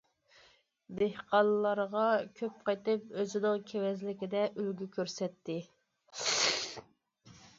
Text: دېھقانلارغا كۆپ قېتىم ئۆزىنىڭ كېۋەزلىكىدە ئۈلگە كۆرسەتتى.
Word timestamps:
دېھقانلارغا 1.01 2.05
كۆپ 2.39 2.55
قېتىم 2.69 3.05
ئۆزىنىڭ 3.23 3.61
كېۋەزلىكىدە 3.73 4.41
ئۈلگە 4.63 4.87
كۆرسەتتى. 4.97 5.61